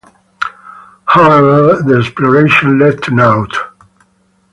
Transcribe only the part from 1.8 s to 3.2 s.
the exploration led to